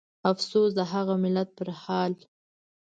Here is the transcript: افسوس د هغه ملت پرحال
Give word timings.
افسوس 0.31 0.69
د 0.77 0.79
هغه 0.91 1.13
ملت 1.23 1.49
پرحال 1.57 2.11